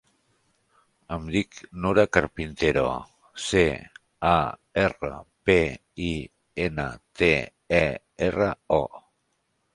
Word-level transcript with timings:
Em 1.17 1.25
dic 1.33 1.59
Nura 1.83 2.05
Carpintero: 2.17 2.85
ce, 3.49 3.61
a, 4.31 4.33
erra, 4.85 5.21
pe, 5.51 5.59
i, 6.09 6.09
ena, 6.67 6.89
te, 7.23 7.33
e, 7.83 7.85
erra, 8.33 8.51
o. 8.83 8.83